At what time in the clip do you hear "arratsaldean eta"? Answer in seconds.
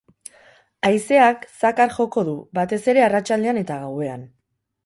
3.11-3.81